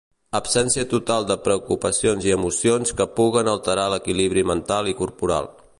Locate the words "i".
2.29-2.33, 4.95-4.99